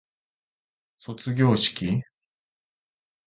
[0.97, 2.03] 卒業式